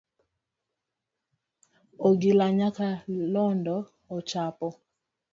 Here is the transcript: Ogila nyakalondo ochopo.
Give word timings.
Ogila 2.07 2.45
nyakalondo 2.57 3.77
ochopo. 4.15 4.67